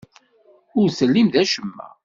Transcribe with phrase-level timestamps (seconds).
[0.79, 1.87] Ur tellim d acemma.